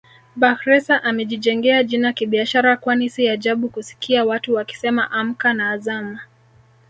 [0.35, 6.19] Bakhresa amejijengea jina kibiashara kwani si ajabu kusikia watu wakisema Amka na Azam